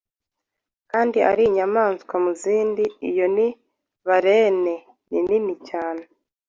kandi 0.91 1.17
ari 1.29 1.41
inyamabere 1.49 2.15
mu 2.23 2.31
zindi. 2.41 2.83
Iyo 3.09 3.25
ni 3.35 3.47
“barene”, 4.07 4.75
ni 5.09 5.19
nini 5.27 5.55
cyane. 5.69 6.03